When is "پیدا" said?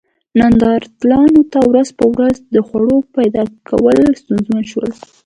3.15-3.43